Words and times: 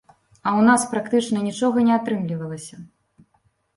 А 0.35 0.49
ў 0.53 0.61
нас 0.69 0.85
практычна 0.93 1.43
нічога 1.49 1.77
не 1.91 1.95
атрымлівалася. 1.99 2.75